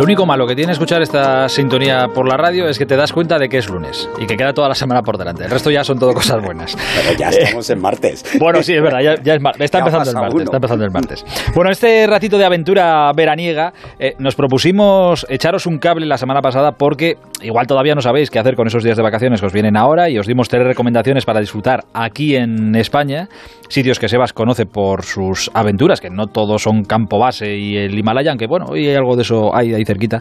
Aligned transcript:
Lo 0.00 0.04
único 0.04 0.24
malo 0.24 0.46
que 0.46 0.56
tiene 0.56 0.72
escuchar 0.72 1.02
esta 1.02 1.46
sintonía 1.50 2.08
por 2.14 2.26
la 2.26 2.38
radio 2.38 2.66
es 2.66 2.78
que 2.78 2.86
te 2.86 2.96
das 2.96 3.12
cuenta 3.12 3.38
de 3.38 3.50
que 3.50 3.58
es 3.58 3.68
lunes 3.68 4.08
y 4.18 4.26
que 4.26 4.34
queda 4.34 4.54
toda 4.54 4.66
la 4.66 4.74
semana 4.74 5.02
por 5.02 5.18
delante. 5.18 5.44
El 5.44 5.50
resto 5.50 5.70
ya 5.70 5.84
son 5.84 5.98
todo 5.98 6.14
cosas 6.14 6.42
buenas. 6.42 6.74
Pero 7.04 7.18
ya 7.18 7.28
estamos 7.28 7.68
en 7.68 7.82
martes. 7.82 8.24
Bueno, 8.40 8.62
sí, 8.62 8.72
es 8.72 8.82
verdad, 8.82 9.00
ya, 9.02 9.34
es 9.34 9.42
Está, 9.58 9.80
empezando 9.80 10.08
el 10.08 10.16
martes, 10.16 10.42
está 10.44 10.56
empezando 10.56 10.84
el 10.86 10.90
martes. 10.90 11.24
Bueno, 11.54 11.70
este 11.70 12.06
ratito 12.06 12.38
de 12.38 12.46
aventura 12.46 13.12
veraniega 13.14 13.74
eh, 13.98 14.14
nos 14.18 14.36
propusimos 14.36 15.26
echaros 15.28 15.66
un 15.66 15.76
cable 15.76 16.06
la 16.06 16.16
semana 16.16 16.40
pasada 16.40 16.72
porque 16.72 17.18
igual 17.42 17.66
todavía 17.66 17.94
no 17.94 18.00
sabéis 18.00 18.30
qué 18.30 18.38
hacer 18.38 18.56
con 18.56 18.68
esos 18.68 18.82
días 18.82 18.96
de 18.96 19.02
vacaciones 19.02 19.40
que 19.40 19.48
os 19.48 19.52
vienen 19.52 19.76
ahora 19.76 20.08
y 20.08 20.18
os 20.18 20.26
dimos 20.26 20.48
tres 20.48 20.66
recomendaciones 20.66 21.26
para 21.26 21.40
disfrutar 21.40 21.84
aquí 21.92 22.36
en 22.36 22.74
España, 22.74 23.28
sitios 23.68 23.98
que 23.98 24.08
Sebas 24.08 24.32
conoce 24.32 24.64
por 24.64 25.02
sus 25.02 25.50
aventuras, 25.52 26.00
que 26.00 26.08
no 26.08 26.28
todos 26.28 26.62
son 26.62 26.84
campo 26.84 27.18
base 27.18 27.54
y 27.54 27.76
el 27.76 27.98
Himalaya, 27.98 28.30
aunque 28.30 28.46
bueno, 28.46 28.64
hoy 28.70 28.88
hay 28.88 28.94
algo 28.94 29.14
de 29.14 29.22
eso 29.22 29.54
ahí, 29.54 29.74
ahí 29.74 29.84
cerquita. 29.90 30.20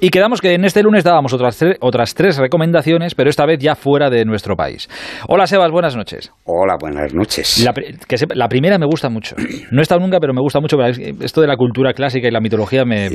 Y 0.00 0.10
quedamos 0.10 0.40
que 0.40 0.54
en 0.54 0.64
este 0.64 0.82
lunes 0.82 1.04
dábamos 1.04 1.32
otras, 1.32 1.58
otras 1.80 2.14
tres 2.14 2.36
recomendaciones, 2.36 3.14
pero 3.14 3.30
esta 3.30 3.46
vez 3.46 3.58
ya 3.60 3.74
fuera 3.74 4.10
de 4.10 4.24
nuestro 4.24 4.56
país. 4.56 4.88
Hola 5.28 5.46
Sebas, 5.46 5.70
buenas 5.70 5.96
noches. 5.96 6.32
Hola, 6.44 6.76
buenas 6.78 7.14
noches. 7.14 7.64
La, 7.64 7.72
que 7.72 8.16
la 8.34 8.48
primera 8.48 8.78
me 8.78 8.86
gusta 8.86 9.08
mucho. 9.08 9.36
No 9.70 9.80
he 9.80 9.82
estado 9.82 10.00
nunca, 10.00 10.18
pero 10.20 10.34
me 10.34 10.40
gusta 10.40 10.60
mucho. 10.60 10.76
Esto 10.82 11.40
de 11.40 11.46
la 11.46 11.56
cultura 11.56 11.92
clásica 11.92 12.28
y 12.28 12.30
la 12.30 12.40
mitología 12.40 12.84
me, 12.84 13.08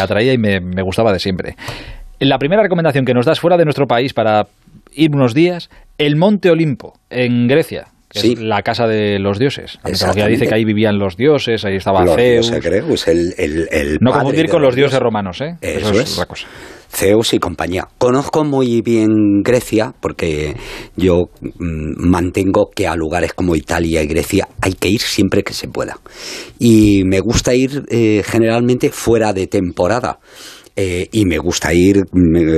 atraía 0.00 0.32
y 0.32 0.38
me, 0.38 0.60
me 0.60 0.82
gustaba 0.82 1.12
de 1.12 1.18
siempre. 1.18 1.56
La 2.20 2.38
primera 2.38 2.62
recomendación 2.62 3.04
que 3.04 3.14
nos 3.14 3.26
das 3.26 3.40
fuera 3.40 3.56
de 3.56 3.64
nuestro 3.64 3.86
país 3.86 4.12
para 4.12 4.46
ir 4.92 5.10
unos 5.12 5.34
días, 5.34 5.70
el 5.98 6.16
Monte 6.16 6.50
Olimpo, 6.50 6.94
en 7.10 7.46
Grecia 7.46 7.86
que 8.08 8.20
es 8.20 8.40
la 8.40 8.62
casa 8.62 8.86
de 8.86 9.18
los 9.18 9.38
dioses. 9.38 9.78
La 9.84 9.90
mitología 9.90 10.26
dice 10.26 10.46
que 10.46 10.54
ahí 10.54 10.64
vivían 10.64 10.98
los 10.98 11.16
dioses, 11.16 11.64
ahí 11.64 11.76
estaba 11.76 12.04
Zeus. 12.14 12.50
no 14.00 14.12
confundir 14.12 14.48
con 14.48 14.62
los 14.62 14.74
dioses, 14.74 14.98
romanos, 14.98 15.40
¿eh? 15.40 15.56
Eso, 15.60 15.92
es, 15.92 16.14
otra 16.14 16.26
cosa. 16.26 16.46
Zeus 16.90 17.34
y 17.34 17.38
compañía. 17.38 17.86
Conozco 17.98 18.44
muy 18.44 18.80
bien 18.80 19.42
Grecia 19.42 19.92
porque 20.00 20.56
yo 20.96 21.28
mm, 21.40 22.08
mantengo 22.08 22.70
que 22.74 22.86
a 22.86 22.96
lugares 22.96 23.34
como 23.34 23.54
Italia 23.54 24.02
y 24.02 24.06
Grecia 24.06 24.48
hay 24.60 24.72
que 24.72 24.88
ir 24.88 25.00
siempre 25.00 25.42
que 25.42 25.52
se 25.52 25.68
pueda. 25.68 25.98
Y 26.58 27.02
me 27.04 27.20
gusta 27.20 27.54
ir 27.54 27.84
eh, 27.90 28.22
generalmente 28.24 28.90
fuera 28.90 29.32
de 29.32 29.46
temporada 29.46 30.18
eh, 30.80 31.08
y 31.10 31.24
me 31.24 31.38
gusta 31.38 31.74
ir, 31.74 32.04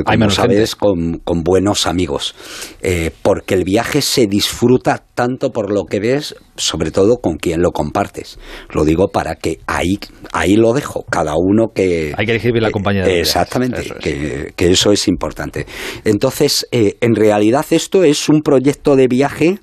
como 0.04 0.28
sabes, 0.28 0.76
con, 0.76 1.22
buenos 1.42 1.86
amigos, 1.86 2.34
eh, 2.82 3.12
porque 3.22 3.54
el 3.54 3.64
viaje 3.64 4.02
se 4.02 4.26
disfruta 4.26 5.02
tanto 5.14 5.52
por 5.52 5.72
lo 5.72 5.86
que 5.86 6.00
ves, 6.00 6.34
sobre 6.54 6.90
todo 6.90 7.16
con 7.22 7.38
quien 7.38 7.62
lo 7.62 7.70
compartes. 7.70 8.38
Lo 8.74 8.84
digo 8.84 9.08
para 9.08 9.36
que 9.36 9.60
ahí, 9.66 9.98
ahí 10.32 10.56
lo 10.56 10.74
dejo, 10.74 11.06
cada 11.10 11.32
uno 11.34 11.68
que... 11.74 12.12
Hay 12.14 12.26
que 12.26 12.32
elegir 12.32 12.52
la 12.60 12.70
compañía. 12.70 13.04
De 13.04 13.20
exactamente, 13.20 13.84
Que, 14.02 14.52
que, 14.54 14.70
eso 14.70 14.92
es 14.92 15.08
importante. 15.08 15.64
Entonces, 16.04 16.68
eh, 16.72 16.98
en 17.00 17.14
realidad 17.14 17.64
esto 17.70 18.04
es 18.04 18.28
un 18.28 18.42
proyecto 18.42 18.96
de 18.96 19.08
viaje 19.08 19.60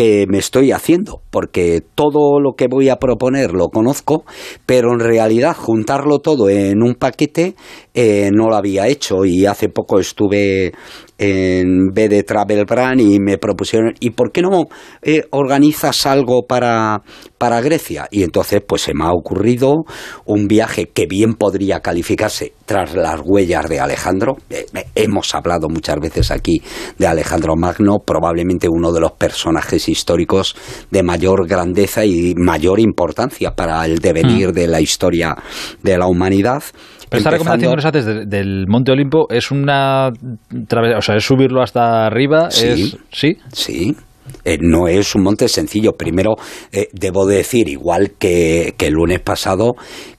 que 0.00 0.24
me 0.26 0.38
estoy 0.38 0.72
haciendo, 0.72 1.20
porque 1.28 1.82
todo 1.94 2.40
lo 2.40 2.54
que 2.56 2.68
voy 2.68 2.88
a 2.88 2.96
proponer 2.96 3.52
lo 3.52 3.68
conozco, 3.68 4.24
pero 4.64 4.94
en 4.94 4.98
realidad 4.98 5.54
juntarlo 5.54 6.20
todo 6.20 6.48
en 6.48 6.82
un 6.82 6.94
paquete 6.94 7.54
eh, 7.92 8.30
no 8.32 8.48
lo 8.48 8.56
había 8.56 8.88
hecho. 8.88 9.26
Y 9.26 9.44
hace 9.44 9.68
poco 9.68 10.00
estuve 10.00 10.72
en 11.18 11.88
BD 11.92 12.24
Travel 12.24 12.64
Brand 12.64 13.02
y 13.02 13.20
me 13.20 13.36
propusieron, 13.36 13.92
¿y 14.00 14.08
por 14.08 14.32
qué 14.32 14.40
no 14.40 14.68
eh, 15.02 15.24
organizas 15.32 16.06
algo 16.06 16.46
para, 16.48 17.02
para 17.40 17.62
Grecia? 17.62 18.06
Y 18.10 18.22
entonces 18.22 18.60
pues 18.66 18.82
se 18.82 18.92
me 18.92 19.04
ha 19.04 19.12
ocurrido 19.12 19.86
un 20.26 20.46
viaje 20.46 20.90
que 20.92 21.06
bien 21.06 21.32
podría 21.32 21.80
calificarse 21.80 22.52
tras 22.66 22.94
las 22.94 23.22
huellas 23.24 23.66
de 23.66 23.80
Alejandro. 23.80 24.36
Eh, 24.50 24.66
hemos 24.94 25.34
hablado 25.34 25.70
muchas 25.70 25.96
veces 25.98 26.30
aquí 26.30 26.60
de 26.98 27.06
Alejandro 27.06 27.56
Magno, 27.56 27.96
probablemente 28.04 28.68
uno 28.70 28.92
de 28.92 29.00
los 29.00 29.12
personajes 29.12 29.88
históricos 29.88 30.54
de 30.90 31.02
mayor 31.02 31.48
grandeza 31.48 32.04
y 32.04 32.34
mayor 32.36 32.78
importancia 32.78 33.52
para 33.52 33.86
el 33.86 34.00
devenir 34.00 34.50
mm. 34.50 34.52
de 34.52 34.66
la 34.66 34.82
historia 34.82 35.34
de 35.82 35.96
la 35.96 36.08
humanidad. 36.08 36.62
Pero 37.08 37.20
esta 37.20 37.30
recomendación 37.30 37.72
que 37.72 37.76
nos 37.76 37.84
haces 37.86 38.04
del 38.28 38.66
Monte 38.68 38.92
Olimpo 38.92 39.26
es 39.30 39.50
una. 39.50 40.08
O 40.08 41.02
sea, 41.02 41.16
es 41.16 41.24
subirlo 41.24 41.62
hasta 41.62 42.06
arriba. 42.06 42.50
Sí. 42.50 42.94
sí. 43.10 43.36
Sí. 43.50 43.96
Eh, 44.44 44.58
no 44.60 44.88
es 44.88 45.14
un 45.14 45.22
monte 45.22 45.48
sencillo. 45.48 45.92
Primero, 45.92 46.36
eh, 46.72 46.88
debo 46.92 47.26
decir, 47.26 47.68
igual 47.68 48.12
que, 48.18 48.74
que, 48.76 48.86
el 48.86 48.94
lunes 48.94 49.20
pasado, 49.20 49.74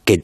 que, 0.05 0.23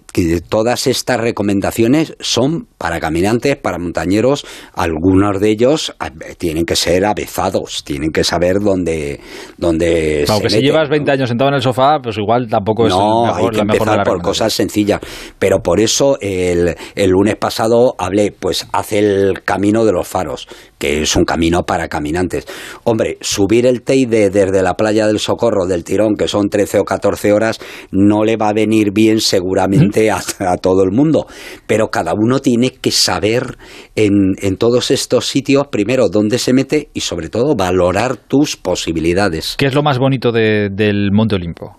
todas 0.50 0.88
estas 0.88 1.20
recomendaciones 1.20 2.16
son 2.20 2.68
para 2.78 3.00
caminantes, 3.00 3.56
para 3.56 3.78
montañeros, 3.78 4.46
algunos 4.74 5.40
de 5.40 5.50
ellos 5.50 5.96
tienen 6.38 6.66
que 6.66 6.76
ser 6.76 7.06
avezados, 7.06 7.84
tienen 7.84 8.12
que 8.12 8.24
saber 8.24 8.60
dónde, 8.60 9.20
dónde 9.58 10.26
Aunque 10.28 10.50
si 10.50 10.62
llevas 10.62 10.90
20 10.90 11.12
años 11.12 11.30
sentado 11.30 11.50
en 11.50 11.56
el 11.56 11.62
sofá, 11.62 12.00
pues 12.02 12.18
igual 12.18 12.48
tampoco 12.50 12.88
es 12.88 12.94
no, 12.94 13.34
hay 13.34 13.50
que 13.50 13.60
empezar 13.60 14.04
por 14.04 14.22
cosas 14.22 14.54
sencillas. 14.54 15.02
Pero 15.38 15.60
por 15.60 15.80
eso 15.80 16.18
el, 16.22 16.76
el 16.96 17.10
lunes 17.12 17.36
pasado 17.36 17.96
hablé, 17.98 18.32
pues 18.32 18.68
hace 18.72 19.00
el 19.00 19.44
camino 19.44 19.86
de 19.86 19.92
los 19.92 20.08
faros, 20.08 20.48
que 20.80 21.04
es 21.04 21.16
un 21.16 21.26
camino 21.26 21.64
para 21.64 21.88
caminantes. 21.88 22.48
Hombre, 22.84 23.18
subir 23.22 23.66
el 23.66 23.84
Teide 23.84 24.30
desde 24.30 24.64
la 24.64 24.74
playa 24.74 25.08
del 25.08 25.20
Socorro 25.20 25.68
del 25.68 25.84
Tirón, 25.84 26.16
que 26.16 26.28
son 26.28 26.50
13 26.50 26.80
o 26.80 26.84
14 26.84 27.32
horas, 27.32 27.60
no 27.92 28.24
le 28.24 28.38
va 28.38 28.50
a 28.50 28.54
venir 28.54 28.92
bien 28.92 29.20
seguramente 29.20 29.67
a, 30.12 30.58
todo 30.58 30.84
el 30.84 30.92
mundo, 30.92 31.28
pero 31.66 31.90
cada 31.90 32.14
uno 32.14 32.40
tiene 32.40 32.72
que 32.72 32.92
saber 32.92 33.58
en, 33.96 34.36
en 34.42 34.58
todos 34.58 34.92
estos 34.92 35.28
sitios, 35.28 35.68
primero, 35.68 36.10
dónde 36.10 36.38
se 36.38 36.54
mete 36.54 36.90
y 36.94 37.02
sobre 37.02 37.30
todo 37.30 37.56
valorar 37.56 38.18
tus 38.18 38.56
posibilidades. 38.56 39.56
¿Qué 39.58 39.66
es 39.66 39.76
lo 39.76 39.84
más 39.84 40.00
bonito 40.00 40.32
del 40.32 41.12
Monte 41.12 41.36
Olimpo? 41.36 41.78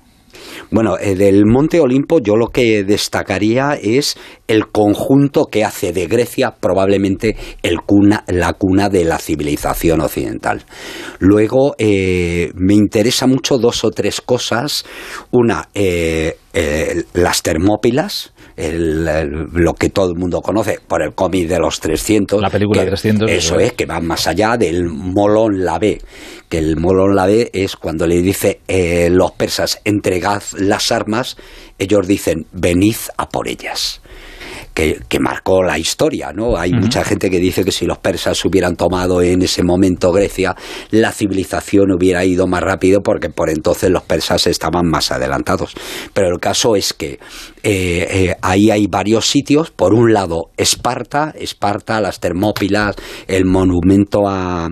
Bueno, 0.71 0.98
eh, 0.98 1.15
del 1.15 1.47
Monte 1.47 1.81
Olimpo 1.81 2.21
yo 2.21 2.37
lo 2.37 2.48
que 2.48 2.84
destacaría 2.84 3.78
es 3.81 4.16
el 4.48 4.69
conjunto 4.69 5.44
que 5.44 5.64
hace 5.64 5.92
de 5.92 6.06
Grecia 6.06 6.54
probablemente 6.59 7.36
el 7.62 7.82
cuna, 7.82 8.25
la 8.26 8.54
cuna 8.54 8.88
de 8.88 9.04
la 9.04 9.19
civilización 9.19 10.00
occidental. 10.00 10.64
Luego 11.19 11.75
eh, 11.78 12.50
me 12.54 12.75
interesa 12.75 13.26
mucho 13.26 13.59
dos 13.59 13.84
o 13.84 13.91
tres 13.91 14.20
cosas. 14.20 14.84
Una, 15.31 15.69
eh, 15.75 16.36
las 17.12 17.42
Termópilas, 17.42 18.32
lo 18.56 19.75
que 19.75 19.91
todo 19.91 20.10
el 20.10 20.19
mundo 20.19 20.41
conoce 20.41 20.80
por 20.86 21.03
el 21.03 21.15
cómic 21.15 21.47
de 21.47 21.60
los 21.60 21.78
300. 21.78 22.41
La 22.42 22.50
película 22.50 22.80
de 22.82 22.88
300. 22.88 23.30
Eso 23.30 23.59
es, 23.60 23.75
que 23.75 23.86
va 23.86 24.00
más 24.00 24.26
allá 24.26 24.56
del 24.56 24.86
Molón 24.86 25.65
Lavé, 25.65 26.00
que 26.48 26.59
el 26.59 26.76
Molón 26.76 27.15
Lavé 27.15 27.50
es 27.53 27.76
cuando 27.76 28.06
le 28.06 28.20
dice 28.20 28.60
eh, 28.66 29.09
los 29.10 29.32
persas 29.32 29.80
entregad 29.84 30.42
las 30.59 30.91
armas, 30.91 31.36
ellos 31.78 32.09
dicen 32.09 32.47
venid 32.53 32.97
a 33.16 33.28
por 33.28 33.47
ellas 33.48 34.00
que, 35.09 35.19
marcó 35.19 35.65
la 35.65 35.77
historia, 35.77 36.33
¿no? 36.33 36.56
Hay 36.56 36.72
mucha 36.72 37.03
gente 37.03 37.31
que 37.31 37.41
dice 37.41 37.65
que 37.65 37.72
si 37.72 37.84
los 37.84 37.99
persas 37.99 38.44
hubieran 38.44 38.77
tomado 38.77 39.21
en 39.22 39.43
ese 39.43 39.65
momento 39.65 40.12
Grecia, 40.12 40.55
la 40.91 41.11
civilización 41.11 41.91
hubiera 41.91 42.25
ido 42.25 42.47
más 42.47 42.62
rápido 42.62 43.00
porque 43.03 43.28
por 43.28 43.50
entonces 43.50 43.91
los 43.91 44.05
persas 44.05 44.47
estaban 44.47 44.87
más 44.87 45.11
adelantados. 45.11 45.75
Pero 46.15 46.28
el 46.28 46.39
caso 46.39 46.77
es 46.77 46.93
que 46.93 47.19
eh, 47.65 48.06
eh, 48.11 48.37
ahí 48.41 48.71
hay 48.71 48.87
varios 48.87 49.27
sitios. 49.27 49.72
Por 49.72 49.94
un 49.94 50.12
lado, 50.12 50.50
Esparta, 50.56 51.34
Esparta, 51.37 52.00
las 52.00 52.21
Termópilas, 52.21 52.95
el 53.27 53.47
monumento 53.47 54.28
a, 54.28 54.71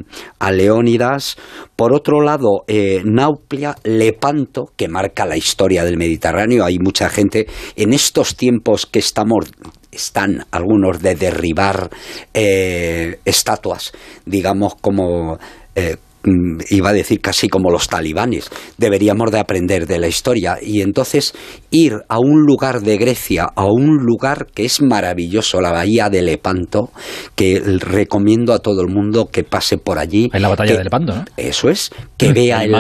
Leónidas. 0.53 1.37
Por 1.75 1.93
otro 1.93 2.21
lado, 2.23 2.65
eh, 2.69 3.03
Nauplia, 3.05 3.75
Lepanto, 3.83 4.71
que 4.77 4.87
marca 4.87 5.27
la 5.27 5.37
historia 5.37 5.85
del 5.85 5.97
Mediterráneo. 5.97 6.65
Hay 6.65 6.79
mucha 6.79 7.09
gente 7.09 7.49
en 7.75 7.93
estos 7.93 8.37
tiempos 8.37 8.87
que 8.87 9.01
estamos 9.01 9.51
están 9.97 10.45
algunos 10.51 11.01
de 11.01 11.15
derribar 11.15 11.91
eh, 12.33 13.19
estatuas, 13.25 13.93
digamos 14.25 14.75
como 14.81 15.39
eh, 15.75 15.97
mm, 16.23 16.61
iba 16.71 16.91
a 16.91 16.93
decir 16.93 17.21
casi 17.21 17.49
como 17.49 17.71
los 17.71 17.89
talibanes, 17.89 18.51
deberíamos 18.79 19.31
de 19.31 19.39
aprender 19.39 19.87
de 19.87 19.99
la 19.99 20.07
historia 20.07 20.59
y 20.61 20.83
entonces 20.83 21.35
ir 21.71 21.95
a 22.09 22.19
un 22.19 22.43
lugar 22.47 22.81
de 22.83 22.99
Grecia, 22.99 23.49
a 23.55 23.65
un 23.65 24.05
lugar 24.05 24.47
que 24.55 24.65
es 24.65 24.83
maravilloso, 24.83 25.61
la 25.61 25.73
bahía 25.73 26.09
de 26.11 26.23
Lepanto, 26.23 26.91
que 27.35 27.61
recomiendo 27.79 28.53
a 28.53 28.59
todo 28.59 28.83
el 28.83 28.89
mundo 28.89 29.29
que 29.31 29.45
pase 29.45 29.79
por 29.79 29.99
allí. 29.99 30.31
En 30.33 30.43
la 30.43 30.49
batalla 30.49 30.77
de 30.77 30.85
Lepanto, 30.85 31.15
¿no? 31.15 31.25
Eso 31.37 31.71
es, 31.71 31.91
que, 32.17 32.33
vea 32.33 32.65
el, 32.65 32.75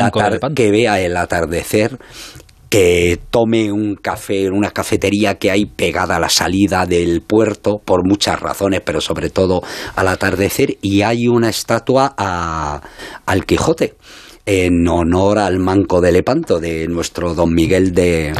que 0.54 0.70
vea 0.70 1.00
el 1.00 1.16
atardecer 1.16 1.98
que 2.76 3.18
tome 3.30 3.72
un 3.72 3.94
café 3.94 4.44
en 4.44 4.52
una 4.52 4.70
cafetería 4.70 5.36
que 5.36 5.50
hay 5.50 5.64
pegada 5.64 6.16
a 6.16 6.20
la 6.20 6.28
salida 6.28 6.84
del 6.84 7.22
puerto 7.22 7.80
por 7.82 8.06
muchas 8.06 8.38
razones, 8.38 8.82
pero 8.84 9.00
sobre 9.00 9.30
todo 9.30 9.62
al 9.94 10.08
atardecer 10.08 10.76
y 10.82 11.00
hay 11.00 11.26
una 11.26 11.48
estatua 11.48 12.14
a, 12.18 12.82
al 13.24 13.46
Quijote 13.46 13.94
en 14.44 14.86
honor 14.88 15.38
al 15.38 15.58
manco 15.58 16.02
de 16.02 16.12
Lepanto 16.12 16.60
de 16.60 16.86
nuestro 16.86 17.32
don 17.32 17.54
Miguel 17.54 17.92
de, 17.92 18.34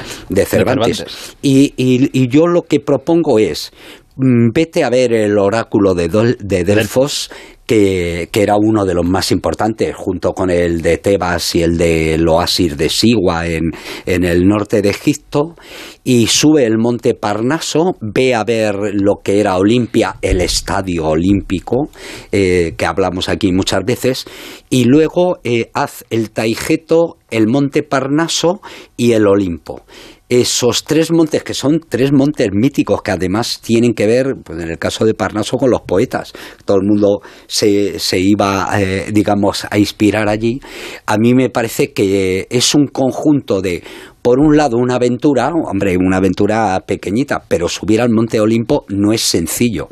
Cervantes. 0.44 1.06
Y, 1.40 1.72
y 1.78 2.28
yo 2.28 2.46
lo 2.46 2.60
que 2.60 2.78
propongo 2.78 3.38
es 3.38 3.72
mm, 4.16 4.50
vete 4.52 4.84
a 4.84 4.90
ver 4.90 5.14
el 5.14 5.38
oráculo 5.38 5.94
de, 5.94 6.08
de 6.38 6.64
Delfos 6.64 7.30
que, 7.66 8.28
era 8.32 8.56
uno 8.56 8.84
de 8.84 8.94
los 8.94 9.04
más 9.04 9.32
importantes, 9.32 9.94
junto 9.94 10.32
con 10.32 10.50
el 10.50 10.82
de 10.82 10.98
Tebas 10.98 11.54
y 11.54 11.62
el 11.62 11.76
de 11.76 12.16
Loasir 12.18 12.76
de 12.76 12.88
Sigua 12.88 13.46
en, 13.46 13.72
en 14.06 14.24
el 14.24 14.46
norte 14.46 14.82
de 14.82 14.90
Egipto, 14.90 15.56
y 16.04 16.28
sube 16.28 16.64
el 16.64 16.78
monte 16.78 17.14
Parnaso, 17.14 17.96
ve 18.00 18.34
a 18.34 18.44
ver 18.44 18.76
lo 18.92 19.16
que 19.22 19.40
era 19.40 19.56
Olimpia, 19.56 20.16
el 20.22 20.40
estadio 20.40 21.06
olímpico, 21.06 21.90
eh, 22.30 22.74
que 22.76 22.86
hablamos 22.86 23.28
aquí 23.28 23.52
muchas 23.52 23.84
veces, 23.84 24.24
y 24.70 24.84
luego 24.84 25.38
eh, 25.42 25.70
haz 25.74 26.04
el 26.10 26.30
Taigeto, 26.30 27.16
el 27.30 27.48
monte 27.48 27.82
Parnaso 27.82 28.60
y 28.96 29.12
el 29.12 29.26
Olimpo 29.26 29.82
esos 30.28 30.84
tres 30.84 31.12
montes, 31.12 31.44
que 31.44 31.54
son 31.54 31.80
tres 31.88 32.12
montes 32.12 32.48
míticos, 32.52 33.02
que 33.02 33.12
además 33.12 33.60
tienen 33.60 33.94
que 33.94 34.06
ver, 34.06 34.34
pues 34.42 34.58
en 34.60 34.70
el 34.70 34.78
caso 34.78 35.04
de 35.04 35.14
Parnaso, 35.14 35.56
con 35.56 35.70
los 35.70 35.82
poetas. 35.82 36.32
Todo 36.64 36.78
el 36.78 36.86
mundo 36.86 37.20
se, 37.46 37.98
se 37.98 38.18
iba, 38.18 38.68
eh, 38.80 39.06
digamos, 39.12 39.66
a 39.70 39.78
inspirar 39.78 40.28
allí. 40.28 40.60
A 41.06 41.16
mí 41.16 41.32
me 41.34 41.48
parece 41.48 41.92
que 41.92 42.46
es 42.50 42.74
un 42.74 42.88
conjunto 42.88 43.62
de 43.62 43.84
por 44.26 44.40
un 44.40 44.56
lado, 44.56 44.76
una 44.76 44.96
aventura, 44.96 45.52
hombre, 45.54 45.96
una 45.96 46.16
aventura 46.16 46.82
pequeñita, 46.84 47.44
pero 47.46 47.68
subir 47.68 48.00
al 48.00 48.10
Monte 48.10 48.40
Olimpo 48.40 48.84
no 48.88 49.12
es 49.12 49.20
sencillo. 49.20 49.86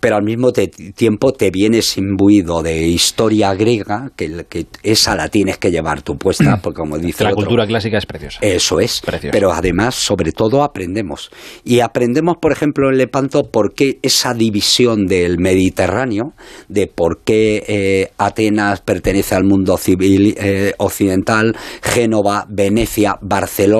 Pero 0.00 0.16
al 0.16 0.24
mismo 0.24 0.50
tiempo 0.50 1.32
te 1.32 1.52
vienes 1.52 1.96
imbuido 1.96 2.64
de 2.64 2.88
historia 2.88 3.54
griega, 3.54 4.10
que, 4.16 4.66
esa 4.82 5.14
la 5.14 5.28
tienes 5.28 5.58
que 5.58 5.70
llevar 5.70 6.02
tu 6.02 6.16
puesta, 6.16 6.56
porque 6.62 6.80
como 6.80 6.98
dice. 6.98 7.22
La 7.22 7.32
cultura 7.32 7.64
clásica 7.64 7.98
es 7.98 8.06
preciosa. 8.06 8.40
Eso 8.42 8.80
es. 8.80 9.00
Pero 9.30 9.52
además, 9.52 9.94
sobre 9.94 10.32
todo, 10.32 10.64
aprendemos. 10.64 11.30
Y 11.62 11.78
aprendemos, 11.78 12.38
por 12.42 12.50
ejemplo, 12.50 12.90
en 12.90 12.98
Lepanto, 12.98 13.44
por 13.52 13.72
qué 13.72 14.00
esa 14.02 14.34
división 14.34 15.06
del 15.06 15.38
Mediterráneo, 15.38 16.32
de 16.68 16.88
por 16.88 17.20
qué 17.22 17.62
eh, 17.68 18.10
Atenas 18.18 18.80
pertenece 18.80 19.36
al 19.36 19.44
mundo 19.44 19.76
civil 19.76 20.34
eh, 20.38 20.72
occidental, 20.78 21.56
Génova, 21.82 22.46
Venecia, 22.48 23.14
Barcelona 23.20 23.75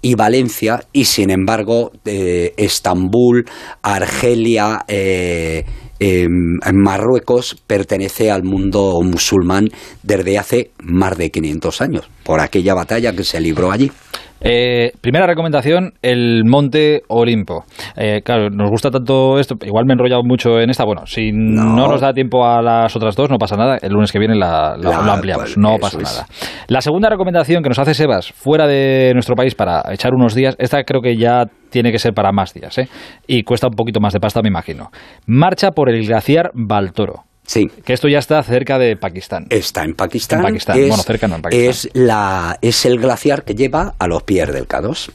y 0.00 0.14
Valencia, 0.14 0.80
y 0.92 1.04
sin 1.04 1.30
embargo 1.30 1.92
eh, 2.04 2.54
Estambul, 2.56 3.44
Argelia, 3.82 4.84
eh, 4.88 5.64
em, 5.98 6.58
Marruecos 6.72 7.56
pertenece 7.66 8.30
al 8.30 8.44
mundo 8.44 9.00
musulmán 9.02 9.68
desde 10.02 10.38
hace 10.38 10.70
más 10.82 11.16
de 11.18 11.30
500 11.30 11.80
años, 11.80 12.10
por 12.24 12.40
aquella 12.40 12.74
batalla 12.74 13.12
que 13.12 13.24
se 13.24 13.40
libró 13.40 13.70
allí. 13.72 13.90
Eh, 14.40 14.92
primera 15.00 15.26
recomendación, 15.26 15.94
el 16.02 16.44
Monte 16.44 17.02
Olimpo. 17.08 17.64
Eh, 17.96 18.22
claro, 18.24 18.50
nos 18.50 18.70
gusta 18.70 18.90
tanto 18.90 19.38
esto, 19.38 19.56
igual 19.62 19.84
me 19.86 19.92
he 19.92 19.94
enrollado 19.94 20.22
mucho 20.22 20.60
en 20.60 20.70
esta. 20.70 20.84
Bueno, 20.84 21.06
si 21.06 21.32
no, 21.32 21.88
nos 21.88 22.00
da 22.00 22.12
tiempo 22.12 22.46
a 22.46 22.62
las 22.62 22.94
otras 22.94 23.16
dos, 23.16 23.30
no 23.30 23.38
pasa 23.38 23.56
nada. 23.56 23.78
El 23.80 23.92
lunes 23.92 24.12
que 24.12 24.18
viene 24.18 24.34
la, 24.34 24.76
lo 24.76 24.92
ampliamos, 24.92 25.56
no 25.56 25.76
pasa 25.80 25.98
nada. 25.98 26.26
La 26.68 26.80
segunda 26.80 27.08
recomendación 27.08 27.62
que 27.62 27.68
nos 27.68 27.78
hace 27.78 27.94
Sebas 27.94 28.32
fuera 28.32 28.66
de 28.66 29.12
nuestro 29.14 29.34
país 29.34 29.54
para 29.54 29.82
echar 29.92 30.14
unos 30.14 30.34
días, 30.34 30.56
esta 30.58 30.82
creo 30.84 31.00
que 31.00 31.16
ya 31.16 31.44
tiene 31.70 31.92
que 31.92 31.98
ser 31.98 32.14
para 32.14 32.32
más 32.32 32.54
días, 32.54 32.78
¿eh? 32.78 32.88
Y 33.26 33.42
cuesta 33.42 33.66
un 33.68 33.74
poquito 33.74 34.00
más 34.00 34.12
de 34.12 34.20
pasta, 34.20 34.40
me 34.42 34.48
imagino. 34.48 34.90
Marcha 35.26 35.72
por 35.72 35.90
el 35.90 36.06
glaciar 36.06 36.50
Baltoro. 36.54 37.27
Sí. 37.48 37.66
Que 37.82 37.94
esto 37.94 38.08
ya 38.08 38.18
está 38.18 38.42
cerca 38.42 38.78
de 38.78 38.94
Pakistán. 38.96 39.46
Está 39.48 39.82
en 39.82 39.94
Pakistán. 39.94 40.40
En 40.40 40.44
Pakistán, 40.44 40.76
bueno, 40.86 41.02
cerca 41.02 41.28
no, 41.28 41.36
en 41.36 41.42
Pakistán. 41.42 41.70
Es, 41.70 41.88
la, 41.94 42.58
es 42.60 42.84
el 42.84 42.98
glaciar 42.98 43.42
que 43.42 43.54
lleva 43.54 43.94
a 43.98 44.06
los 44.06 44.22
pies 44.22 44.52
del 44.52 44.68
K2. 44.68 45.10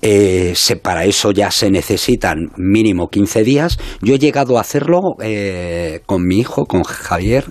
Eh, 0.00 0.54
para 0.80 1.04
eso 1.04 1.30
ya 1.30 1.50
se 1.50 1.70
necesitan 1.70 2.52
mínimo 2.56 3.08
15 3.08 3.44
días. 3.44 3.78
Yo 4.00 4.14
he 4.14 4.18
llegado 4.18 4.56
a 4.56 4.62
hacerlo 4.62 5.16
eh, 5.22 6.00
con 6.06 6.26
mi 6.26 6.38
hijo, 6.38 6.64
con 6.64 6.84
Javier, 6.84 7.44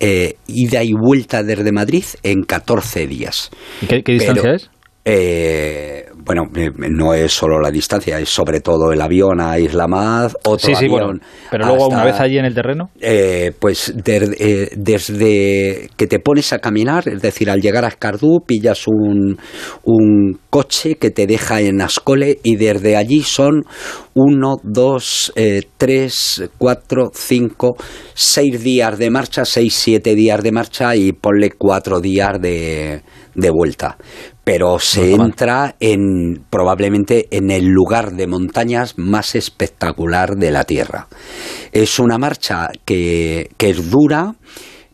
eh, 0.00 0.36
ida 0.46 0.84
y 0.84 0.92
vuelta 0.92 1.42
desde 1.42 1.72
Madrid 1.72 2.04
en 2.22 2.42
14 2.42 3.06
días. 3.06 3.50
¿Y 3.80 3.86
qué, 3.86 4.12
distancia 4.12 4.52
es? 4.52 4.70
Eh, 5.06 6.07
bueno, 6.28 6.42
eh, 6.56 6.70
no 6.76 7.14
es 7.14 7.32
solo 7.32 7.58
la 7.58 7.70
distancia, 7.70 8.20
es 8.20 8.28
sobre 8.28 8.60
todo 8.60 8.92
el 8.92 9.00
avión 9.00 9.40
a 9.40 9.58
Islamad, 9.58 10.30
otro 10.44 10.58
sí, 10.58 10.74
sí, 10.74 10.84
avión. 10.84 11.22
Pero 11.50 11.66
luego, 11.68 11.88
una 11.88 12.04
vez 12.04 12.20
allí 12.20 12.36
en 12.36 12.44
el 12.44 12.54
terreno. 12.54 12.90
Eh, 13.00 13.52
pues 13.58 13.94
desde 13.96 15.88
que 15.96 16.06
te 16.06 16.18
pones 16.18 16.52
a 16.52 16.58
caminar, 16.58 17.08
es 17.08 17.22
decir, 17.22 17.48
al 17.48 17.62
llegar 17.62 17.86
a 17.86 17.88
Escardú, 17.88 18.40
pillas 18.46 18.86
un, 18.88 19.38
un 19.84 20.38
coche 20.50 20.96
que 20.96 21.10
te 21.10 21.26
deja 21.26 21.62
en 21.62 21.80
Ascole 21.80 22.40
y 22.42 22.56
desde 22.56 22.96
allí 22.96 23.22
son 23.22 23.64
uno, 24.12 24.56
dos, 24.62 25.32
tres, 25.78 26.44
cuatro, 26.58 27.10
cinco, 27.14 27.76
seis 28.12 28.62
días 28.62 28.98
de 28.98 29.08
marcha, 29.08 29.46
seis, 29.46 29.72
siete 29.74 30.14
días 30.14 30.42
de 30.42 30.52
marcha 30.52 30.94
y 30.94 31.12
ponle 31.12 31.52
cuatro 31.52 32.02
días 32.02 32.38
de, 32.38 33.00
de 33.34 33.50
vuelta 33.50 33.96
pero 34.48 34.78
se 34.78 35.12
entra 35.12 35.76
en 35.78 36.42
probablemente 36.48 37.28
en 37.30 37.50
el 37.50 37.66
lugar 37.66 38.12
de 38.12 38.26
montañas 38.26 38.94
más 38.96 39.34
espectacular 39.34 40.36
de 40.36 40.50
la 40.50 40.64
Tierra. 40.64 41.06
Es 41.70 41.98
una 41.98 42.16
marcha 42.16 42.70
que, 42.86 43.50
que 43.58 43.68
es 43.68 43.90
dura, 43.90 44.36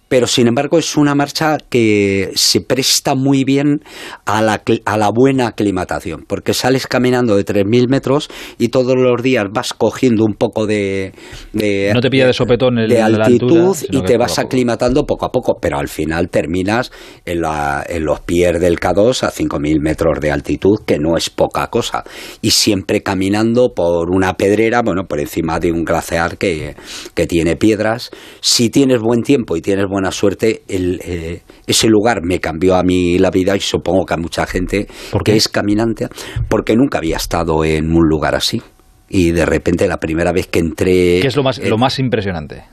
pero 0.09 0.27
sin 0.27 0.47
embargo 0.47 0.79
es 0.79 0.97
una 0.97 1.15
marcha 1.15 1.59
que 1.69 2.31
se 2.35 2.61
presta 2.61 3.15
muy 3.15 3.45
bien 3.45 3.81
a 4.27 4.43
la, 4.43 4.63
a 4.85 4.97
la 4.99 5.11
buena 5.11 5.49
aclimatación, 5.49 6.25
porque 6.27 6.55
sales 6.55 6.87
caminando 6.87 7.37
de 7.37 7.45
3.000 7.45 7.89
metros 7.89 8.29
y 8.59 8.69
todos 8.69 8.97
los 8.97 9.23
días 9.23 9.45
vas 9.51 9.73
cogiendo 9.73 10.25
un 10.25 10.35
poco 10.35 10.67
de... 10.67 11.13
no 11.53 12.01
te 12.01 12.11
pilla 12.11 12.27
de 12.27 12.33
sopetón 12.33 12.79
el, 12.79 12.89
de 12.89 13.01
altitud 13.01 13.77
y 13.91 14.03
te 14.03 14.17
vas 14.17 14.39
aclimatando 14.39 15.05
poco 15.05 15.27
a 15.27 15.31
poco, 15.31 15.59
pero 15.61 15.79
al 15.79 15.89
final 15.89 16.29
terminas 16.29 16.93
en, 17.25 17.41
la, 17.41 17.85
en 17.89 18.05
los 18.05 18.21
pies 18.21 18.61
del 18.61 18.79
K2 18.79 19.23
a 19.25 19.31
5.000 19.31 19.81
metros 19.81 20.21
de 20.21 20.31
altitud, 20.31 20.81
que 20.87 20.99
no 20.99 21.17
es 21.17 21.31
poca 21.31 21.69
cosa, 21.69 22.05
y 22.41 22.51
siempre 22.51 23.03
caminando 23.03 23.73
por 23.75 24.11
una 24.11 24.35
pedrera, 24.35 24.83
bueno, 24.83 25.05
por 25.09 25.21
encima 25.21 25.59
de 25.59 25.73
un 25.73 25.85
glaciar 25.85 26.39
que, 26.39 26.77
que 27.15 27.27
tiene 27.27 27.57
piedras. 27.57 28.11
Si 28.41 28.71
tienes 28.71 29.01
buen 29.01 29.23
tiempo 29.23 29.57
y 29.57 29.63
tienes 29.63 29.87
buena 29.95 30.11
suerte, 30.11 30.63
el, 30.69 31.01
eh, 31.05 31.43
ese 31.67 31.89
lugar 31.89 32.23
me 32.23 32.41
cambió 32.41 32.75
a 32.75 32.83
mí 32.83 33.19
la 33.19 33.31
vida 33.31 33.57
y 33.57 33.61
supongo 33.61 34.05
que 34.05 34.15
a 34.15 34.17
mucha 34.17 34.47
gente 34.47 34.87
que 35.25 35.37
es 35.37 35.49
caminante, 35.49 36.09
porque 36.49 36.77
nunca 36.77 36.99
había 36.99 37.17
estado 37.17 37.65
en 37.65 37.93
un 37.93 38.09
lugar 38.09 38.35
así. 38.35 38.61
Y 39.09 39.31
de 39.31 39.47
repente 39.47 39.87
la 39.87 39.99
primera 39.99 40.33
vez 40.33 40.49
que 40.49 40.59
entré... 40.59 41.21
¿Qué 41.21 41.29
es 41.29 41.37
lo 41.37 41.43
más, 41.43 41.59
lo 41.59 41.79
más 41.79 41.99
impresionante? 41.99 42.65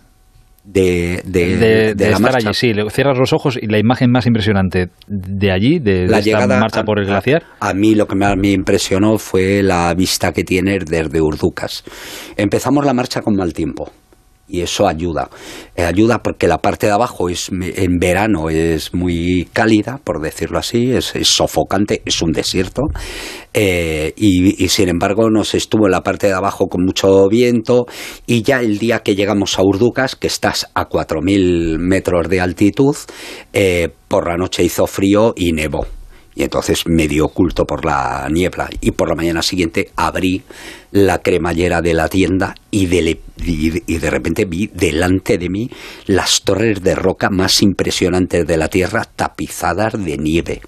De, 0.63 1.21
de, 1.25 1.95
la 1.97 2.17
estar 2.17 2.35
allí, 2.35 2.53
sí, 2.53 2.71
cierras 2.91 3.17
los 3.17 3.33
ojos 3.33 3.57
y 3.59 3.65
la 3.65 3.79
imagen 3.79 4.11
más 4.11 4.27
impresionante 4.27 4.89
de 5.07 5.51
allí, 5.51 5.79
de, 5.79 6.07
la 6.07 6.19
esta 6.19 6.45
marcha 6.47 6.83
por 6.83 6.99
el 6.99 7.07
glaciar. 7.07 7.43
A, 7.59 7.73
mí 7.73 7.95
lo 7.95 8.05
que 8.05 8.15
más 8.15 8.37
me 8.37 8.51
impresionó 8.51 9.17
fue 9.17 9.63
la 9.63 9.93
vista 9.95 10.31
que 10.31 10.43
tiene 10.43 10.77
desde 10.79 11.19
Urducas. 11.19 11.83
Empezamos 12.37 12.85
la 12.85 12.93
marcha 12.93 13.21
con 13.21 13.35
mal 13.35 13.53
tiempo 13.53 13.91
y 14.51 14.61
eso 14.61 14.87
ayuda. 14.87 15.29
Eh, 15.75 15.83
ayuda 15.83 16.21
porque 16.21 16.47
la 16.47 16.59
parte 16.59 16.87
de 16.87 16.93
abajo 16.93 17.29
es 17.29 17.49
en 17.49 17.97
verano 17.97 18.49
es 18.49 18.93
muy 18.93 19.47
cálida, 19.53 19.99
por 20.03 20.21
decirlo 20.21 20.59
así, 20.59 20.91
es, 20.91 21.13
sofocante, 21.23 22.01
es 22.05 22.21
un 22.21 22.31
desierto. 22.31 22.83
Eh, 23.53 24.13
y, 24.15 24.67
sin 24.69 24.89
embargo 24.89 25.29
nos 25.29 25.53
estuvo 25.55 25.85
en 25.85 25.91
la 25.91 26.01
parte 26.01 26.27
de 26.27 26.33
abajo 26.33 26.67
con 26.67 26.85
mucho 26.85 27.27
viento 27.27 27.85
y 28.25 28.43
ya 28.43 28.61
el 28.61 28.77
día 28.77 28.99
que 28.99 29.15
llegamos 29.15 29.59
a 29.59 29.63
Urducas, 29.63 30.15
que 30.15 30.27
estás 30.27 30.67
a 30.73 30.87
4.000 30.87 31.77
metros 31.77 32.29
de 32.29 32.39
altitud, 32.39 32.95
eh, 33.53 33.89
por 34.07 34.27
la 34.27 34.37
noche 34.37 34.63
hizo 34.63 34.87
frío 34.87 35.33
y 35.35 35.51
nevó 35.51 35.85
y 36.35 36.43
entonces 36.43 36.83
medio 36.87 37.25
oculto 37.25 37.65
por 37.65 37.85
la 37.85 38.27
niebla. 38.29 38.69
Y 38.79 38.91
por 38.91 39.09
la 39.09 39.15
mañana 39.15 39.41
siguiente 39.41 39.91
abrí 39.95 40.43
la 40.91 41.19
cremallera 41.19 41.81
de 41.81 41.93
la 41.93 42.07
tienda 42.07 42.55
y 42.69 42.85
de, 42.87 43.19
y 43.45 43.97
de, 43.97 44.09
repente 44.09 44.45
vi 44.45 44.67
delante 44.67 45.37
de 45.37 45.49
mí 45.49 45.69
las 46.05 46.41
torres 46.43 46.81
de 46.81 46.95
roca 46.95 47.29
más 47.29 47.61
impresionantes 47.61 48.45
de 48.45 48.57
la 48.57 48.67
tierra 48.67 49.05
tapizadas 49.15 49.93
de 50.03 50.17
nieve 50.17 50.61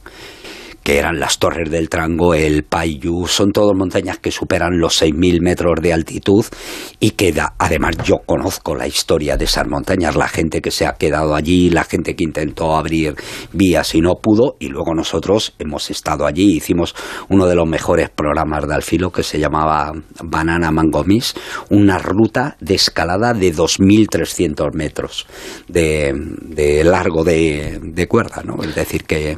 que 0.83 0.97
eran 0.97 1.19
las 1.19 1.39
Torres 1.39 1.71
del 1.71 1.87
Trango, 1.87 2.33
el 2.33 2.63
Payu, 2.63 3.25
son 3.25 3.51
todas 3.51 3.75
montañas 3.75 4.19
que 4.19 4.31
superan 4.31 4.79
los 4.79 5.01
6.000 5.01 5.41
metros 5.41 5.75
de 5.81 5.93
altitud 5.93 6.45
y 6.99 7.11
que 7.11 7.33
además 7.57 7.95
yo 8.03 8.17
conozco 8.25 8.75
la 8.75 8.85
historia 8.85 9.37
de 9.37 9.45
esas 9.45 9.65
montañas, 9.67 10.17
la 10.17 10.27
gente 10.27 10.61
que 10.61 10.71
se 10.71 10.85
ha 10.85 10.93
quedado 10.93 11.35
allí, 11.35 11.69
la 11.69 11.85
gente 11.85 12.15
que 12.15 12.25
intentó 12.25 12.75
abrir 12.75 13.15
vías 13.53 13.95
y 13.95 14.01
no 14.01 14.15
pudo 14.21 14.57
y 14.59 14.67
luego 14.67 14.93
nosotros 14.93 15.55
hemos 15.57 15.89
estado 15.89 16.25
allí, 16.25 16.57
hicimos 16.57 16.93
uno 17.29 17.47
de 17.47 17.55
los 17.55 17.67
mejores 17.67 18.09
programas 18.09 18.67
de 18.67 18.75
Alfilo 18.75 19.11
que 19.11 19.23
se 19.23 19.39
llamaba 19.39 19.93
Banana 20.21 20.71
Mangomis, 20.71 21.33
una 21.69 21.97
ruta 21.97 22.57
de 22.59 22.75
escalada 22.75 23.33
de 23.33 23.53
2.300 23.53 24.73
metros 24.73 25.27
de, 25.69 26.83
largo 26.83 27.23
de, 27.23 28.05
cuerda, 28.09 28.43
¿no? 28.43 28.61
Es 28.63 28.75
decir, 28.75 29.05
que, 29.05 29.37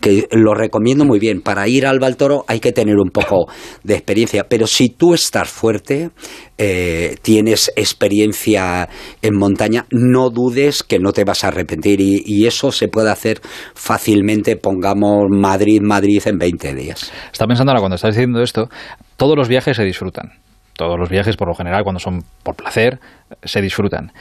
que 0.00 0.26
lo 0.32 0.54
reconozco 0.54 0.77
recomiendo 0.78 1.04
muy 1.04 1.18
bien. 1.18 1.40
Para 1.40 1.66
ir 1.66 1.86
al 1.86 1.98
Baltoro 1.98 2.44
hay 2.46 2.60
que 2.60 2.72
tener 2.72 2.96
un 2.96 3.10
poco 3.10 3.46
de 3.82 3.94
experiencia, 3.94 4.44
pero 4.48 4.66
si 4.68 4.90
tú 4.90 5.12
estás 5.12 5.48
fuerte, 5.48 6.10
eh, 6.56 7.16
tienes 7.20 7.72
experiencia 7.74 8.88
en 9.20 9.36
montaña, 9.36 9.86
no 9.90 10.30
dudes 10.30 10.84
que 10.84 11.00
no 11.00 11.12
te 11.12 11.24
vas 11.24 11.42
a 11.42 11.48
arrepentir 11.48 12.00
y, 12.00 12.22
y, 12.24 12.46
eso 12.46 12.70
se 12.70 12.86
puede 12.86 13.10
hacer 13.10 13.40
fácilmente, 13.74 14.56
pongamos 14.56 15.24
Madrid, 15.30 15.80
Madrid 15.82 16.22
en 16.26 16.38
20 16.38 16.74
días. 16.74 17.12
Está 17.32 17.46
pensando 17.46 17.72
ahora 17.72 17.80
cuando 17.80 17.96
estás 17.96 18.14
diciendo 18.14 18.40
esto, 18.40 18.68
todos 19.16 19.36
los 19.36 19.48
viajes 19.48 19.76
se 19.76 19.84
disfrutan. 19.84 20.32
Todos 20.76 20.96
los 20.96 21.08
viajes, 21.08 21.36
por 21.36 21.48
lo 21.48 21.54
general, 21.54 21.82
cuando 21.82 21.98
son 21.98 22.20
por 22.44 22.54
placer, 22.54 23.00
se 23.42 23.60
disfrutan. 23.60 24.12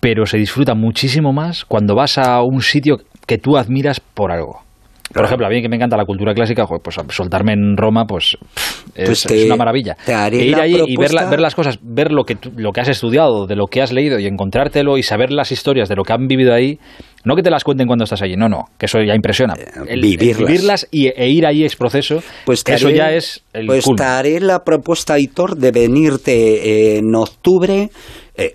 Pero 0.00 0.26
se 0.26 0.36
disfruta 0.36 0.74
muchísimo 0.74 1.32
más 1.32 1.64
cuando 1.64 1.94
vas 1.94 2.18
a 2.18 2.42
un 2.42 2.60
sitio 2.60 2.98
que 3.26 3.38
tú 3.38 3.56
admiras 3.56 4.00
por 4.00 4.30
algo. 4.30 4.67
Por 5.12 5.24
ejemplo, 5.24 5.46
a 5.46 5.50
mí 5.50 5.62
que 5.62 5.68
me 5.68 5.76
encanta 5.76 5.96
la 5.96 6.04
cultura 6.04 6.34
clásica, 6.34 6.66
pues 6.66 6.96
soltarme 7.10 7.52
en 7.52 7.76
Roma, 7.76 8.04
pues, 8.04 8.36
es, 8.94 9.06
pues 9.06 9.26
es, 9.26 9.46
una 9.46 9.56
maravilla. 9.56 9.96
e 10.06 10.44
ir 10.44 10.56
allí 10.56 10.76
y 10.86 10.96
ver, 10.96 11.14
la, 11.14 11.28
ver, 11.30 11.40
las 11.40 11.54
cosas, 11.54 11.78
ver 11.82 12.12
lo 12.12 12.24
que, 12.24 12.36
lo 12.56 12.72
que 12.72 12.80
has 12.80 12.88
estudiado, 12.88 13.46
de 13.46 13.56
lo 13.56 13.66
que 13.66 13.80
has 13.80 13.92
leído 13.92 14.18
y 14.18 14.26
encontrártelo 14.26 14.98
y 14.98 15.02
saber 15.02 15.32
las 15.32 15.50
historias 15.50 15.88
de 15.88 15.96
lo 15.96 16.02
que 16.02 16.12
han 16.12 16.26
vivido 16.26 16.52
ahí, 16.52 16.78
no 17.24 17.36
que 17.36 17.42
te 17.42 17.50
las 17.50 17.64
cuenten 17.64 17.86
cuando 17.86 18.04
estás 18.04 18.22
allí, 18.22 18.36
no, 18.36 18.48
no, 18.48 18.66
que 18.78 18.86
eso 18.86 18.98
ya 19.02 19.14
impresiona. 19.14 19.54
El, 19.86 20.00
vivirlas. 20.00 20.40
El 20.40 20.46
vivirlas 20.46 20.88
y, 20.90 21.08
e 21.08 21.28
ir 21.28 21.46
allí 21.46 21.64
es 21.64 21.76
proceso, 21.76 22.22
pues 22.44 22.62
eso 22.66 22.90
ya 22.90 23.12
es 23.12 23.42
el 23.52 23.66
Pues 23.66 23.84
te 23.96 24.02
haré 24.02 24.40
la 24.40 24.62
propuesta, 24.62 25.18
Hitor, 25.18 25.56
de 25.56 25.72
venirte 25.72 26.98
en 26.98 27.14
octubre 27.14 27.90
eh, 28.38 28.54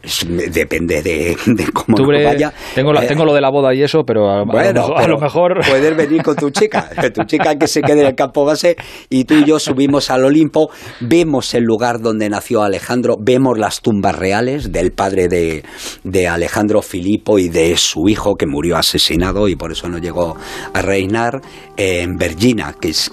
depende 0.50 1.02
de, 1.02 1.36
de 1.46 1.66
cómo 1.74 1.98
vaya. 2.08 2.54
Tengo, 2.74 2.94
la, 2.94 3.04
Eh, 3.04 3.08
tengo 3.08 3.26
lo 3.26 3.34
de 3.34 3.42
la 3.42 3.50
boda 3.50 3.74
y 3.74 3.84
eso, 3.84 4.04
pero 4.06 4.30
a, 4.30 4.46
bueno, 4.46 4.86
a, 4.86 4.88
lo, 4.88 4.98
a 4.98 5.08
lo 5.10 5.18
mejor... 5.20 5.60
Puedes 5.70 5.98
venir 5.98 6.24
con 6.24 6.38
tu 6.38 6.52
chica, 6.52 6.90
tu 7.14 7.24
chica 7.26 7.58
que 7.58 7.68
se 7.68 7.82
quede 7.82 8.02
en 8.02 8.08
el 8.08 8.16
campo 8.16 8.46
base 8.46 8.78
y 9.10 9.26
tú 9.26 9.34
y 9.34 9.44
yo 9.44 9.60
subimos 9.60 10.10
al 10.10 10.24
Olimpo, 10.24 10.70
vemos 11.02 11.54
el 11.54 11.64
lugar 11.66 12.00
donde 12.00 12.30
nació 12.30 12.64
Alejandro, 12.64 13.18
vemos 13.20 13.60
las 13.60 13.82
tumbas 13.82 14.16
reales 14.16 14.72
del 14.72 14.94
padre 14.94 15.28
de, 15.28 15.64
de 16.06 16.28
Alejandro 16.30 16.82
Filipo 16.82 17.38
y 17.38 17.50
de 17.50 17.76
su 17.76 18.08
hijo 18.08 18.36
que 18.36 18.46
murió 18.48 18.78
asesinado 18.78 19.50
y 19.50 19.58
por 19.58 19.74
eso 19.74 19.90
no 19.90 19.98
llegó 19.98 20.38
a 20.74 20.82
reinar 20.82 21.42
en 21.76 22.16
Vergina. 22.16 22.74
Que 22.80 22.90
es, 22.90 23.12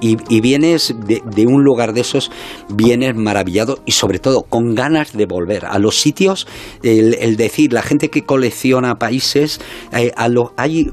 y, 0.00 0.16
y 0.28 0.40
vienes 0.40 0.94
de, 1.04 1.20
de 1.24 1.46
un 1.46 1.64
lugar 1.64 1.94
de 1.94 2.02
esos, 2.02 2.30
vienes 2.68 3.16
maravillado 3.16 3.80
y 3.86 3.92
sobre 3.92 4.20
todo 4.20 4.42
con 4.42 4.76
ganas 4.76 5.12
de 5.14 5.26
volver 5.26 5.66
a 5.66 5.80
los 5.80 6.00
sitios 6.00 6.11
sitios, 6.12 6.46
el, 6.82 7.14
el, 7.14 7.36
decir, 7.36 7.72
la 7.72 7.82
gente 7.82 8.08
que 8.08 8.22
colecciona 8.22 8.96
países, 8.96 9.60
eh, 9.96 10.12
a 10.16 10.28
lo, 10.28 10.52
hay, 10.56 10.86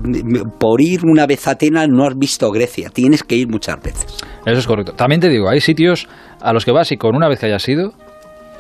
por 0.59 0.81
ir 0.81 1.01
una 1.03 1.25
vez 1.25 1.47
a 1.47 1.51
Atenas 1.51 1.87
no 1.89 2.05
has 2.05 2.17
visto 2.17 2.49
Grecia, 2.51 2.89
tienes 2.89 3.23
que 3.23 3.35
ir 3.35 3.47
muchas 3.47 3.81
veces. 3.81 4.05
Eso 4.45 4.59
es 4.59 4.67
correcto. 4.67 4.93
También 4.93 5.19
te 5.19 5.29
digo, 5.29 5.49
hay 5.49 5.59
sitios 5.59 6.07
a 6.41 6.53
los 6.53 6.63
que 6.63 6.71
vas 6.71 6.91
y 6.91 6.97
con 6.97 7.15
una 7.15 7.27
vez 7.27 7.39
que 7.39 7.47
hayas 7.47 7.67
ido, 7.67 7.93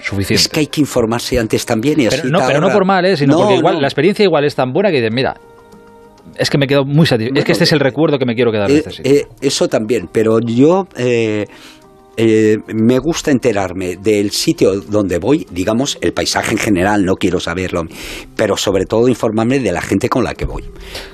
suficiente. 0.01 0.41
Es 0.41 0.49
que 0.49 0.59
hay 0.61 0.67
que 0.67 0.81
informarse 0.81 1.39
antes 1.39 1.65
también 1.65 1.99
y 1.99 2.07
así 2.07 2.21
pero, 2.23 2.29
no, 2.29 2.47
pero 2.47 2.61
no 2.61 2.69
por 2.69 2.85
mal, 2.85 3.05
¿eh? 3.05 3.15
sino 3.15 3.33
no, 3.33 3.39
porque 3.41 3.55
igual 3.55 3.75
no. 3.75 3.81
la 3.81 3.87
experiencia 3.87 4.23
igual 4.23 4.45
es 4.45 4.55
tan 4.55 4.71
buena 4.71 4.89
que 4.89 4.97
dices, 4.97 5.13
mira, 5.13 5.35
es 6.37 6.49
que 6.49 6.57
me 6.57 6.67
quedo 6.67 6.85
muy 6.85 7.05
satisfecho. 7.05 7.33
Bueno, 7.33 7.39
es 7.39 7.45
que 7.45 7.51
este 7.51 7.63
es 7.63 7.71
el 7.71 7.79
recuerdo 7.79 8.17
que 8.17 8.25
me 8.25 8.35
quiero 8.35 8.51
quedar 8.51 8.69
eh, 8.69 8.73
de 8.73 8.79
este. 8.79 9.09
Eh, 9.09 9.27
eso 9.41 9.67
también, 9.67 10.09
pero 10.11 10.39
yo 10.39 10.87
eh, 12.21 12.57
me 12.67 12.99
gusta 12.99 13.31
enterarme 13.31 13.95
del 13.95 14.31
sitio 14.31 14.81
donde 14.81 15.19
voy, 15.19 15.47
digamos, 15.51 15.97
el 16.01 16.11
paisaje 16.11 16.51
en 16.51 16.57
general, 16.57 17.05
no 17.05 17.15
quiero 17.15 17.39
saberlo, 17.39 17.83
pero 18.35 18.57
sobre 18.57 18.85
todo 18.85 19.07
informarme 19.07 19.59
de 19.59 19.71
la 19.71 19.79
gente 19.79 20.09
con 20.09 20.25
la 20.25 20.33
que 20.33 20.43
voy, 20.43 20.65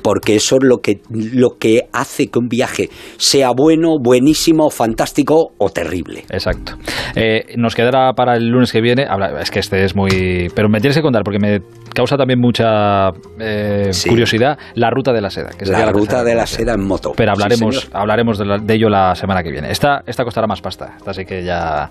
porque 0.02 0.36
eso 0.36 0.56
es 0.56 0.64
lo 0.64 0.80
que, 0.80 1.02
lo 1.12 1.60
que 1.60 1.85
hace 1.96 2.28
que 2.28 2.40
un 2.40 2.48
viaje 2.48 2.90
sea 3.18 3.52
bueno, 3.56 3.98
buenísimo, 4.02 4.70
fantástico 4.70 5.54
o 5.58 5.70
terrible. 5.70 6.26
Exacto. 6.30 6.74
Eh, 7.16 7.54
nos 7.58 7.76
quedará 7.76 8.14
para 8.14 8.36
el 8.36 8.48
lunes 8.48 8.72
que 8.72 8.82
viene, 8.82 9.08
es 9.40 9.52
que 9.52 9.60
este 9.60 9.84
es 9.84 9.96
muy... 9.96 10.50
Pero 10.56 10.70
me 10.70 10.80
tienes 10.80 10.98
que 10.98 11.02
contar, 11.02 11.24
porque 11.24 11.40
me 11.40 11.62
causa 11.94 12.18
también 12.18 12.40
mucha 12.40 13.10
eh, 13.40 13.88
sí. 13.92 14.10
curiosidad, 14.10 14.58
la 14.76 14.90
ruta 14.92 15.14
de 15.14 15.22
la 15.22 15.30
seda. 15.30 15.50
Que 15.58 15.66
la, 15.66 15.80
la 15.80 15.92
ruta 15.92 16.24
de 16.24 16.36
la 16.36 16.46
seda 16.46 16.74
en 16.74 16.86
moto. 16.86 17.14
Pero 17.16 17.32
hablaremos, 17.32 17.82
sí, 17.82 17.88
hablaremos 17.94 18.38
de, 18.38 18.46
la, 18.46 18.58
de, 18.60 18.74
ello 18.76 18.90
la 18.90 19.16
semana 19.16 19.42
que 19.42 19.52
viene. 19.52 19.72
Esta, 19.72 20.04
esta 20.06 20.24
costará 20.24 20.46
más 20.46 20.62
pasta. 20.62 20.98
Así 21.06 21.26
que 21.26 21.44
ya. 21.44 21.90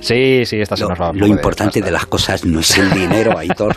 Sí, 0.00 0.44
sí, 0.44 0.60
esta 0.60 0.76
se 0.76 0.82
lo, 0.82 0.90
nos 0.90 1.00
va 1.00 1.12
Lo 1.14 1.26
importante 1.26 1.80
de, 1.80 1.86
de, 1.86 1.92
las 1.92 2.06
cosas 2.06 2.44
no 2.44 2.60
es 2.60 2.76
el 2.78 2.90
dinero, 2.90 3.38
Aitor, 3.38 3.74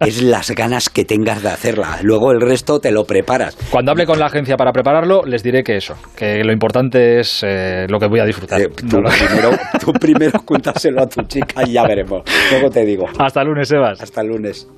es 0.00 0.22
las 0.22 0.50
ganas 0.50 0.88
que 0.88 1.04
tengas 1.04 1.42
de 1.42 1.48
hacerla. 1.48 1.98
Luego 2.02 2.32
el 2.32 2.40
resto 2.40 2.80
te 2.80 2.90
lo 2.90 3.04
preparas. 3.04 3.56
Cuando 3.70 3.92
hable 3.92 4.06
con 4.06 4.18
la 4.18 4.26
agencia 4.26 4.56
para 4.56 4.72
prepararlo, 4.72 5.24
les 5.24 5.42
diré 5.42 5.62
que 5.62 5.76
eso, 5.76 5.94
que 6.16 6.42
lo 6.44 6.52
importante 6.52 7.20
es 7.20 7.42
eh, 7.42 7.86
lo 7.88 7.98
que 7.98 8.06
voy 8.06 8.20
a 8.20 8.24
disfrutar. 8.24 8.60
Eh, 8.60 8.68
tú, 8.68 9.00
no 9.00 9.10
primero, 9.10 9.50
tú 9.84 9.92
primero 9.92 10.40
cuéntaselo 10.44 11.02
a 11.02 11.06
tu 11.06 11.22
chica 11.22 11.62
y 11.66 11.72
ya 11.72 11.82
veremos. 11.86 12.22
Luego 12.50 12.70
te 12.70 12.84
digo. 12.84 13.06
Hasta 13.18 13.42
lunes, 13.44 13.68
Sebas. 13.68 14.00
Hasta 14.00 14.22
lunes. 14.22 14.68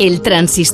El 0.00 0.20
transistor. 0.22 0.62